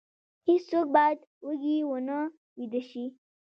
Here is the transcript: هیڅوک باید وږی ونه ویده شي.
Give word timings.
هیڅوک 0.47 0.87
باید 0.95 1.19
وږی 1.45 1.77
ونه 1.89 2.17
ویده 2.57 2.81
شي. 2.89 3.05